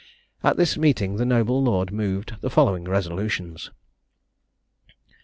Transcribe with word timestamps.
At 0.43 0.57
this 0.57 0.77
meeting 0.79 1.17
the 1.17 1.27
noble 1.27 1.61
lord 1.61 1.91
moved 1.91 2.37
the 2.41 2.49
following 2.49 2.85
resolutions. 2.85 3.69